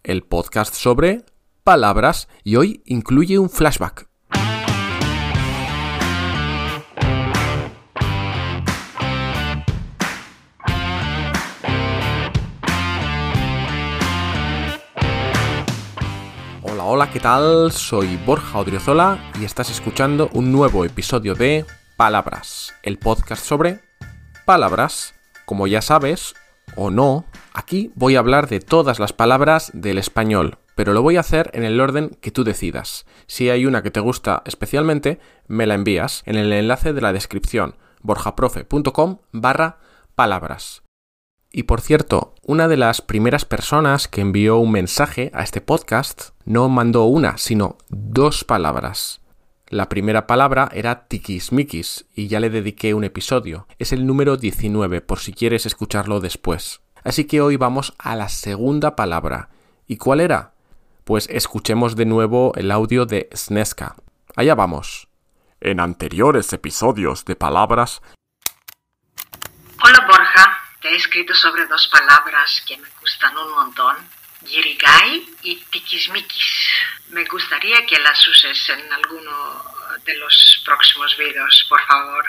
el 0.04 0.22
podcast 0.22 0.72
sobre 0.72 1.24
palabras 1.64 2.28
y 2.44 2.54
hoy 2.54 2.80
incluye 2.86 3.40
un 3.40 3.50
flashback. 3.50 4.08
Hola, 16.62 16.84
hola, 16.84 17.10
¿qué 17.10 17.18
tal? 17.18 17.72
Soy 17.72 18.16
Borja 18.24 18.60
Odriozola 18.60 19.32
y 19.40 19.44
estás 19.44 19.70
escuchando 19.70 20.30
un 20.34 20.52
nuevo 20.52 20.84
episodio 20.84 21.34
de 21.34 21.66
Palabras, 21.96 22.74
el 22.84 23.00
podcast 23.00 23.44
sobre 23.44 23.80
palabras. 24.46 25.14
Como 25.46 25.66
ya 25.66 25.82
sabes, 25.82 26.36
o 26.76 26.92
no, 26.92 27.26
aquí 27.54 27.92
voy 27.94 28.16
a 28.16 28.18
hablar 28.18 28.48
de 28.48 28.60
todas 28.60 28.98
las 28.98 29.12
palabras 29.12 29.70
del 29.74 29.98
español, 29.98 30.58
pero 30.74 30.92
lo 30.92 31.02
voy 31.02 31.16
a 31.16 31.20
hacer 31.20 31.50
en 31.54 31.64
el 31.64 31.80
orden 31.80 32.16
que 32.20 32.30
tú 32.30 32.44
decidas. 32.44 33.06
Si 33.26 33.50
hay 33.50 33.66
una 33.66 33.82
que 33.82 33.90
te 33.90 34.00
gusta 34.00 34.42
especialmente, 34.46 35.20
me 35.46 35.66
la 35.66 35.74
envías 35.74 36.22
en 36.26 36.36
el 36.36 36.52
enlace 36.52 36.92
de 36.92 37.00
la 37.00 37.12
descripción 37.12 37.76
borjaprofe.com 38.02 39.18
barra 39.32 39.78
palabras. 40.14 40.82
Y 41.50 41.64
por 41.64 41.80
cierto, 41.82 42.34
una 42.42 42.66
de 42.66 42.78
las 42.78 43.02
primeras 43.02 43.44
personas 43.44 44.08
que 44.08 44.22
envió 44.22 44.56
un 44.56 44.72
mensaje 44.72 45.30
a 45.34 45.42
este 45.42 45.60
podcast 45.60 46.30
no 46.44 46.68
mandó 46.68 47.04
una, 47.04 47.36
sino 47.36 47.76
dos 47.90 48.44
palabras. 48.44 49.20
La 49.68 49.88
primera 49.88 50.26
palabra 50.26 50.70
era 50.72 51.06
tiquismiquis 51.08 52.06
y 52.14 52.28
ya 52.28 52.40
le 52.40 52.50
dediqué 52.50 52.94
un 52.94 53.04
episodio. 53.04 53.66
Es 53.78 53.92
el 53.92 54.06
número 54.06 54.36
19 54.36 55.02
por 55.02 55.18
si 55.18 55.32
quieres 55.32 55.66
escucharlo 55.66 56.20
después. 56.20 56.80
Así 57.04 57.26
que 57.26 57.40
hoy 57.40 57.56
vamos 57.56 57.94
a 57.98 58.14
la 58.14 58.28
segunda 58.28 58.94
palabra. 58.94 59.48
¿Y 59.86 59.96
cuál 59.96 60.20
era? 60.20 60.52
Pues 61.04 61.28
escuchemos 61.28 61.96
de 61.96 62.04
nuevo 62.04 62.52
el 62.56 62.70
audio 62.70 63.06
de 63.06 63.28
Sneska. 63.34 63.96
Allá 64.36 64.54
vamos. 64.54 65.08
En 65.60 65.80
anteriores 65.80 66.52
episodios 66.52 67.24
de 67.24 67.36
palabras... 67.36 68.02
Hola 69.84 70.06
Borja, 70.06 70.62
te 70.80 70.90
he 70.90 70.96
escrito 70.96 71.34
sobre 71.34 71.66
dos 71.66 71.88
palabras 71.88 72.62
que 72.66 72.76
me 72.78 72.88
gustan 73.00 73.36
un 73.36 73.50
montón 73.52 73.96
Yirigai 74.46 75.26
y 75.42 75.56
Tikismikis. 75.56 76.68
Me 77.10 77.24
gustaría 77.24 77.84
que 77.86 77.98
las 77.98 78.26
uses 78.28 78.68
en 78.70 78.92
alguno 78.92 79.64
de 80.04 80.14
los 80.18 80.62
próximos 80.64 81.16
vídeos, 81.16 81.66
por 81.68 81.80
favor. 81.82 82.24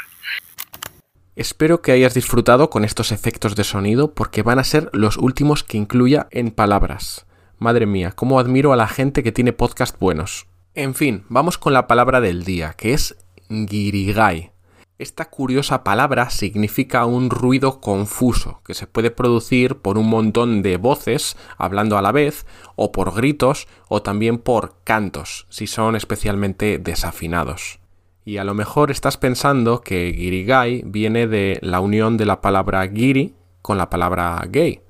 Espero 1.35 1.81
que 1.81 1.91
hayas 1.91 2.13
disfrutado 2.13 2.69
con 2.69 2.85
estos 2.85 3.11
efectos 3.11 3.55
de 3.55 3.63
sonido 3.63 4.13
porque 4.13 4.43
van 4.43 4.59
a 4.59 4.63
ser 4.63 4.91
los 4.93 5.17
últimos 5.17 5.63
que 5.63 5.77
incluya 5.77 6.27
en 6.29 6.51
palabras. 6.51 7.25
Madre 7.57 7.87
mía, 7.87 8.11
cómo 8.11 8.39
admiro 8.39 8.71
a 8.71 8.75
la 8.75 8.87
gente 8.87 9.23
que 9.23 9.31
tiene 9.31 9.51
podcast 9.51 9.99
buenos. 9.99 10.45
En 10.75 10.93
fin, 10.93 11.25
vamos 11.29 11.57
con 11.57 11.73
la 11.73 11.87
palabra 11.87 12.21
del 12.21 12.43
día, 12.43 12.73
que 12.73 12.93
es 12.93 13.15
Girigai. 13.49 14.51
Esta 14.99 15.25
curiosa 15.25 15.83
palabra 15.83 16.29
significa 16.29 17.07
un 17.07 17.31
ruido 17.31 17.81
confuso 17.81 18.61
que 18.63 18.75
se 18.75 18.85
puede 18.85 19.09
producir 19.09 19.77
por 19.77 19.97
un 19.97 20.09
montón 20.09 20.61
de 20.61 20.77
voces 20.77 21.35
hablando 21.57 21.97
a 21.97 22.03
la 22.03 22.11
vez 22.11 22.45
o 22.75 22.91
por 22.91 23.11
gritos 23.11 23.67
o 23.89 24.03
también 24.03 24.37
por 24.37 24.75
cantos 24.83 25.47
si 25.49 25.65
son 25.65 25.95
especialmente 25.95 26.77
desafinados. 26.77 27.79
Y 28.25 28.37
a 28.37 28.43
lo 28.43 28.53
mejor 28.53 28.89
estás 28.89 29.17
pensando 29.17 29.81
que 29.81 30.13
girigai 30.15 30.83
viene 30.85 31.27
de 31.27 31.59
la 31.61 31.79
unión 31.79 32.17
de 32.17 32.25
la 32.25 32.41
palabra 32.41 32.87
giri 32.87 33.33
con 33.61 33.77
la 33.77 33.89
palabra 33.89 34.41
gay. 34.49 34.81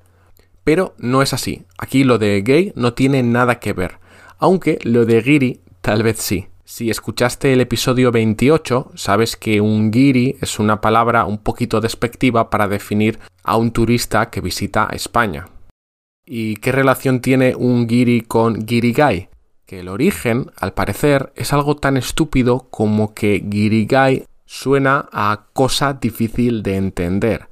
Pero 0.62 0.94
no 0.98 1.20
es 1.20 1.32
así. 1.32 1.64
Aquí 1.76 2.04
lo 2.04 2.18
de 2.18 2.42
gay 2.42 2.72
no 2.76 2.94
tiene 2.94 3.22
nada 3.22 3.58
que 3.58 3.72
ver, 3.72 3.98
aunque 4.38 4.78
lo 4.82 5.04
de 5.04 5.22
giri 5.22 5.60
tal 5.80 6.02
vez 6.02 6.18
sí. 6.18 6.46
Si 6.64 6.88
escuchaste 6.88 7.52
el 7.52 7.60
episodio 7.60 8.10
28, 8.10 8.92
sabes 8.94 9.36
que 9.36 9.60
un 9.60 9.92
giri 9.92 10.36
es 10.40 10.58
una 10.58 10.80
palabra 10.80 11.26
un 11.26 11.38
poquito 11.38 11.80
despectiva 11.80 12.48
para 12.48 12.68
definir 12.68 13.18
a 13.42 13.56
un 13.58 13.70
turista 13.70 14.30
que 14.30 14.40
visita 14.40 14.88
España. 14.92 15.46
¿Y 16.24 16.56
qué 16.56 16.72
relación 16.72 17.20
tiene 17.20 17.54
un 17.54 17.86
giri 17.86 18.22
con 18.22 18.66
girigai? 18.66 19.28
Que 19.66 19.80
el 19.80 19.88
origen, 19.88 20.50
al 20.56 20.74
parecer, 20.74 21.32
es 21.36 21.52
algo 21.52 21.76
tan 21.76 21.96
estúpido 21.96 22.66
como 22.70 23.14
que 23.14 23.44
girigai 23.50 24.26
suena 24.44 25.08
a 25.12 25.46
cosa 25.52 25.94
difícil 25.94 26.62
de 26.62 26.76
entender. 26.76 27.48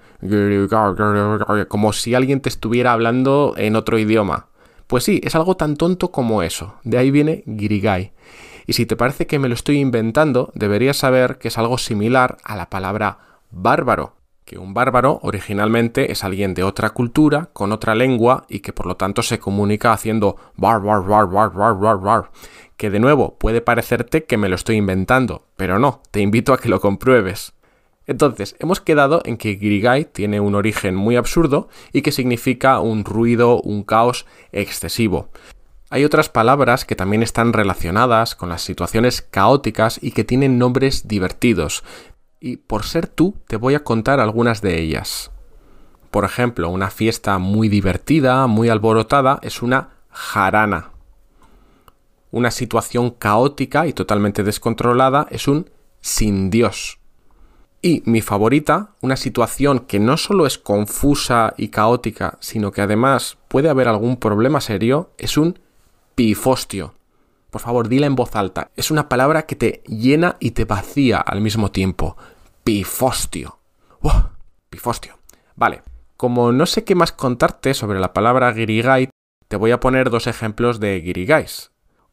Como 1.68 1.92
si 1.92 2.14
alguien 2.14 2.40
te 2.40 2.48
estuviera 2.48 2.92
hablando 2.92 3.54
en 3.56 3.76
otro 3.76 3.98
idioma. 3.98 4.48
Pues 4.86 5.04
sí, 5.04 5.20
es 5.24 5.34
algo 5.34 5.56
tan 5.56 5.76
tonto 5.76 6.12
como 6.12 6.42
eso. 6.42 6.74
De 6.84 6.98
ahí 6.98 7.10
viene 7.10 7.44
girigai. 7.46 8.12
Y 8.66 8.74
si 8.74 8.86
te 8.86 8.96
parece 8.96 9.26
que 9.26 9.38
me 9.38 9.48
lo 9.48 9.54
estoy 9.54 9.78
inventando, 9.78 10.52
deberías 10.54 10.98
saber 10.98 11.38
que 11.38 11.48
es 11.48 11.58
algo 11.58 11.78
similar 11.78 12.36
a 12.44 12.56
la 12.56 12.68
palabra 12.70 13.18
bárbaro, 13.50 14.14
que 14.52 14.58
un 14.58 14.74
bárbaro 14.74 15.18
originalmente 15.22 16.12
es 16.12 16.24
alguien 16.24 16.52
de 16.52 16.62
otra 16.62 16.90
cultura, 16.90 17.48
con 17.54 17.72
otra 17.72 17.94
lengua 17.94 18.44
y 18.50 18.60
que 18.60 18.74
por 18.74 18.84
lo 18.84 18.98
tanto 18.98 19.22
se 19.22 19.38
comunica 19.38 19.94
haciendo 19.94 20.36
bar 20.56 20.82
bar 20.82 21.06
bar 21.06 21.26
bar 21.26 21.52
bar 21.54 21.78
bar 21.78 21.98
bar, 21.98 22.30
que 22.76 22.90
de 22.90 23.00
nuevo 23.00 23.38
puede 23.38 23.62
parecerte 23.62 24.24
que 24.24 24.36
me 24.36 24.50
lo 24.50 24.56
estoy 24.56 24.76
inventando, 24.76 25.46
pero 25.56 25.78
no, 25.78 26.02
te 26.10 26.20
invito 26.20 26.52
a 26.52 26.58
que 26.58 26.68
lo 26.68 26.82
compruebes. 26.82 27.54
Entonces, 28.06 28.54
hemos 28.58 28.82
quedado 28.82 29.22
en 29.24 29.38
que 29.38 29.56
Girigai 29.56 30.04
tiene 30.04 30.38
un 30.38 30.54
origen 30.54 30.96
muy 30.96 31.16
absurdo 31.16 31.70
y 31.90 32.02
que 32.02 32.12
significa 32.12 32.78
un 32.80 33.06
ruido, 33.06 33.58
un 33.62 33.84
caos 33.84 34.26
excesivo. 34.50 35.30
Hay 35.88 36.04
otras 36.06 36.30
palabras 36.30 36.86
que 36.86 36.96
también 36.96 37.22
están 37.22 37.52
relacionadas 37.52 38.34
con 38.34 38.48
las 38.48 38.62
situaciones 38.62 39.20
caóticas 39.20 39.98
y 40.02 40.12
que 40.12 40.24
tienen 40.24 40.58
nombres 40.58 41.06
divertidos. 41.06 41.84
Y 42.44 42.56
por 42.56 42.82
ser 42.82 43.06
tú, 43.06 43.36
te 43.46 43.54
voy 43.54 43.76
a 43.76 43.84
contar 43.84 44.18
algunas 44.18 44.62
de 44.62 44.80
ellas. 44.80 45.30
Por 46.10 46.24
ejemplo, 46.24 46.70
una 46.70 46.90
fiesta 46.90 47.38
muy 47.38 47.68
divertida, 47.68 48.48
muy 48.48 48.68
alborotada, 48.68 49.38
es 49.42 49.62
una 49.62 49.90
jarana. 50.10 50.90
Una 52.32 52.50
situación 52.50 53.10
caótica 53.10 53.86
y 53.86 53.92
totalmente 53.92 54.42
descontrolada 54.42 55.28
es 55.30 55.46
un 55.46 55.70
sin 56.00 56.50
Dios. 56.50 56.98
Y 57.80 58.02
mi 58.06 58.22
favorita, 58.22 58.96
una 59.02 59.14
situación 59.14 59.78
que 59.78 60.00
no 60.00 60.16
solo 60.16 60.44
es 60.44 60.58
confusa 60.58 61.54
y 61.56 61.68
caótica, 61.68 62.38
sino 62.40 62.72
que 62.72 62.82
además 62.82 63.38
puede 63.46 63.68
haber 63.68 63.86
algún 63.86 64.16
problema 64.16 64.60
serio, 64.60 65.12
es 65.16 65.36
un 65.36 65.60
pifostio. 66.16 66.94
Por 67.52 67.60
favor, 67.60 67.88
dila 67.88 68.06
en 68.06 68.16
voz 68.16 68.34
alta. 68.34 68.70
Es 68.76 68.90
una 68.90 69.08
palabra 69.10 69.42
que 69.42 69.56
te 69.56 69.82
llena 69.86 70.38
y 70.40 70.52
te 70.52 70.64
vacía 70.64 71.18
al 71.18 71.40
mismo 71.40 71.70
tiempo. 71.70 72.16
Pifostio. 72.64 73.58
Pifostio. 74.70 75.18
Vale. 75.56 75.82
Como 76.16 76.52
no 76.52 76.66
sé 76.66 76.84
qué 76.84 76.94
más 76.94 77.10
contarte 77.12 77.74
sobre 77.74 77.98
la 77.98 78.12
palabra 78.12 78.52
girigai, 78.54 79.10
te 79.48 79.56
voy 79.56 79.72
a 79.72 79.80
poner 79.80 80.10
dos 80.10 80.26
ejemplos 80.26 80.78
de 80.78 81.00
girigais. 81.00 81.72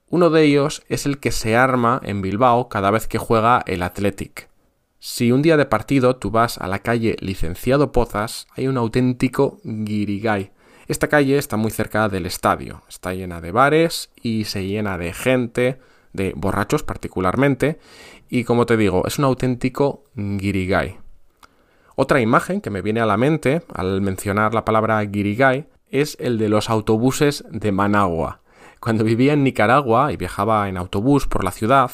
Uno 0.09 0.31
de 0.31 0.43
ellos 0.43 0.83
es 0.89 1.05
el 1.05 1.19
que 1.19 1.31
se 1.31 1.55
arma 1.55 2.01
en 2.03 2.21
Bilbao 2.21 2.69
cada 2.69 2.89
vez 2.89 3.07
que 3.07 3.19
juega 3.19 3.63
el 3.67 3.83
Athletic. 3.83 4.49
Si 4.97 5.31
un 5.31 5.43
día 5.43 5.55
de 5.55 5.65
partido 5.65 6.15
tú 6.15 6.31
vas 6.31 6.57
a 6.57 6.67
la 6.67 6.79
calle 6.79 7.16
Licenciado 7.19 7.91
Pozas, 7.91 8.47
hay 8.55 8.67
un 8.67 8.77
auténtico 8.77 9.59
girigai 9.63 10.51
esta 10.89 11.07
calle 11.07 11.37
está 11.37 11.55
muy 11.55 11.69
cerca 11.69 12.09
del 12.09 12.25
estadio, 12.25 12.81
está 12.89 13.13
llena 13.13 13.41
de 13.41 13.51
bares 13.51 14.09
y 14.23 14.45
se 14.45 14.66
llena 14.66 14.97
de 14.97 15.13
gente, 15.13 15.79
de 16.14 16.34
borrachos 16.36 16.84
particularmente, 16.84 17.80
y 18.30 18.44
como 18.44 18.66
te 18.66 18.78
digo, 18.78 19.06
es 19.08 19.20
un 19.20 19.25
auténtico 19.25 20.03
guirigay. 20.16 20.97
Otra 21.96 22.22
imagen 22.22 22.62
que 22.62 22.70
me 22.70 22.81
viene 22.81 23.02
a 23.02 23.06
la 23.06 23.18
mente 23.18 23.62
al 23.74 24.02
mencionar 24.02 24.53
la 24.53 24.64
palabra 24.64 25.03
guirigay 25.03 25.68
es 25.92 26.16
el 26.20 26.38
de 26.38 26.50
los 26.50 26.70
autobuses 26.70 27.44
de 27.50 27.72
Managua. 27.72 28.41
Cuando 28.79 29.03
vivía 29.03 29.34
en 29.34 29.44
Nicaragua 29.44 30.14
y 30.14 30.17
viajaba 30.17 30.70
en 30.70 30.78
autobús 30.78 31.28
por 31.28 31.44
la 31.44 31.52
ciudad, 31.52 31.91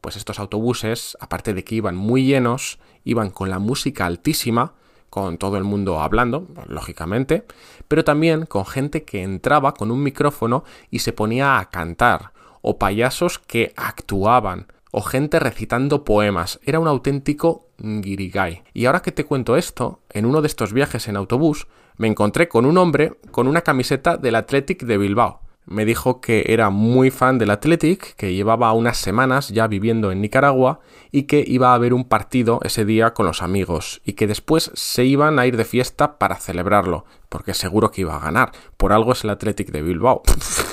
pues 0.00 0.16
estos 0.16 0.38
autobuses, 0.38 1.16
aparte 1.20 1.54
de 1.54 1.62
que 1.62 1.76
iban 1.76 1.94
muy 1.94 2.26
llenos, 2.26 2.78
iban 3.04 3.30
con 3.30 3.48
la 3.48 3.58
música 3.58 4.06
altísima, 4.06 4.74
con 5.08 5.38
todo 5.38 5.56
el 5.56 5.64
mundo 5.64 6.00
hablando, 6.00 6.48
lógicamente, 6.66 7.46
pero 7.86 8.02
también 8.02 8.46
con 8.46 8.66
gente 8.66 9.04
que 9.04 9.22
entraba 9.22 9.72
con 9.72 9.92
un 9.92 10.02
micrófono 10.02 10.64
y 10.90 10.98
se 10.98 11.12
ponía 11.12 11.58
a 11.58 11.70
cantar, 11.70 12.32
o 12.64 12.78
payasos 12.78 13.38
que 13.38 13.72
actuaban, 13.76 14.66
o 14.90 15.02
gente 15.02 15.38
recitando 15.38 16.02
poemas. 16.02 16.58
Era 16.64 16.80
un 16.80 16.88
auténtico 16.88 17.66
guirigay. 17.78 18.62
Y 18.72 18.86
ahora 18.86 19.02
que 19.02 19.12
te 19.12 19.24
cuento 19.24 19.56
esto, 19.56 20.00
en 20.10 20.24
uno 20.24 20.40
de 20.40 20.46
estos 20.46 20.72
viajes 20.72 21.06
en 21.08 21.16
autobús, 21.16 21.66
me 21.96 22.08
encontré 22.08 22.48
con 22.48 22.64
un 22.64 22.78
hombre 22.78 23.18
con 23.30 23.46
una 23.46 23.60
camiseta 23.60 24.16
del 24.16 24.34
Athletic 24.34 24.84
de 24.84 24.98
Bilbao. 24.98 25.40
me 25.66 25.86
dijo 25.86 26.20
que 26.20 26.44
era 26.48 26.68
muy 26.68 27.10
fan 27.10 27.38
del 27.38 27.50
Athletic, 27.50 28.16
que 28.16 28.34
llevaba 28.34 28.72
unas 28.74 28.98
semanas 28.98 29.48
ya 29.48 29.66
viviendo 29.66 30.12
en 30.12 30.20
Nicaragua 30.20 30.80
y 31.10 31.22
que 31.22 31.42
iba 31.46 31.70
a 31.70 31.74
haber 31.74 31.94
un 31.94 32.04
partido 32.04 32.60
ese 32.64 32.84
día 32.84 33.14
con 33.14 33.24
los 33.24 33.40
amigos 33.40 34.02
y 34.04 34.12
que 34.12 34.26
después 34.26 34.70
se 34.74 35.06
iban 35.06 35.38
a 35.38 35.46
ir 35.46 35.56
de 35.56 35.64
fiesta 35.64 36.18
para 36.18 36.36
celebrarlo, 36.36 37.06
porque 37.30 37.54
seguro 37.54 37.90
que 37.90 38.02
iba 38.02 38.14
a 38.14 38.20
ganar. 38.20 38.52
Por 38.76 38.92
algo 38.92 39.12
es 39.12 39.24
el 39.24 39.30
Athletic 39.30 39.70
de 39.70 39.82
Bilbao. 39.82 40.22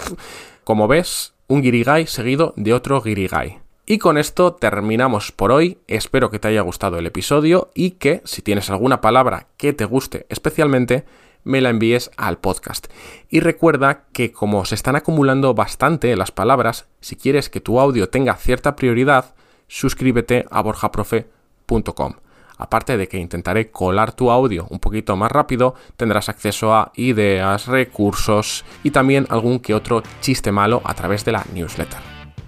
Como 0.66 0.88
ves, 0.88 1.34
un 1.52 1.62
guirigay 1.62 2.08
seguido 2.08 2.54
de 2.56 2.74
otro 2.74 3.02
guirigay. 3.02 3.60
Y 3.86 3.98
con 3.98 4.18
esto 4.18 4.54
terminamos 4.54 5.34
por 5.34 5.52
hoy. 5.52 5.80
Espero 5.88 6.32
que 6.32 6.40
te 6.40 6.48
haya 6.48 6.62
gustado 6.62 6.98
el 6.98 7.06
episodio 7.06 7.72
y 7.76 7.92
que 7.92 8.22
si 8.24 8.42
tienes 8.42 8.70
alguna 8.70 9.02
palabra 9.02 9.48
que 9.58 9.74
te 9.74 9.84
guste 9.84 10.26
especialmente, 10.30 11.04
me 11.44 11.60
la 11.60 11.70
envíes 11.70 12.10
al 12.16 12.38
podcast. 12.38 12.88
Y 13.30 13.42
recuerda 13.42 14.06
que 14.14 14.32
como 14.32 14.64
se 14.64 14.76
están 14.76 14.96
acumulando 14.96 15.54
bastante 15.54 16.16
las 16.16 16.32
palabras, 16.32 16.88
si 17.02 17.18
quieres 17.18 17.50
que 17.50 17.60
tu 17.60 17.82
audio 17.82 18.08
tenga 18.08 18.38
cierta 18.38 18.78
prioridad, 18.78 19.36
suscríbete 19.68 20.46
a 20.52 20.62
borjaprofe.com. 20.62 22.14
Aparte 22.62 22.96
de 22.96 23.08
que 23.08 23.18
intentaré 23.18 23.72
colar 23.72 24.12
tu 24.12 24.30
audio 24.30 24.68
un 24.70 24.78
poquito 24.78 25.16
más 25.16 25.32
rápido, 25.32 25.74
tendrás 25.98 26.30
acceso 26.30 26.76
a 26.76 26.92
ideas, 26.94 27.66
recursos 27.66 28.64
y 28.84 28.92
también 28.92 29.26
algún 29.30 29.60
que 29.60 29.74
otro 29.74 30.04
chiste 30.22 30.52
malo 30.52 30.80
a 30.86 30.94
través 30.94 31.26
de 31.26 31.32
la 31.32 31.44
newsletter. 31.56 32.00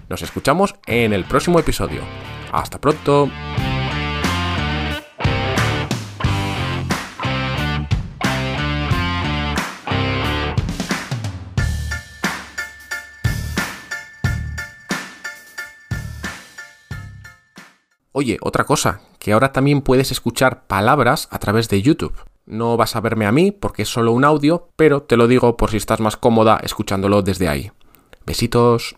Nos 0.08 0.22
escuchamos 0.22 0.76
en 0.86 1.12
el 1.12 1.24
próximo 1.24 1.58
episodio. 1.58 2.02
Hasta 2.52 2.80
pronto. 2.80 3.28
Oye, 18.16 18.38
otra 18.42 18.62
cosa, 18.62 19.00
que 19.18 19.32
ahora 19.32 19.50
también 19.50 19.82
puedes 19.82 20.12
escuchar 20.12 20.68
palabras 20.68 21.26
a 21.32 21.40
través 21.40 21.68
de 21.68 21.82
YouTube. 21.82 22.14
No 22.46 22.76
vas 22.76 22.94
a 22.94 23.00
verme 23.00 23.26
a 23.26 23.32
mí 23.32 23.50
porque 23.50 23.82
es 23.82 23.88
solo 23.88 24.12
un 24.12 24.24
audio, 24.24 24.68
pero 24.76 25.02
te 25.02 25.16
lo 25.16 25.26
digo 25.26 25.56
por 25.56 25.72
si 25.72 25.78
estás 25.78 25.98
más 25.98 26.16
cómoda 26.16 26.60
escuchándolo 26.62 27.22
desde 27.22 27.48
ahí. 27.48 27.72
Besitos. 28.24 28.94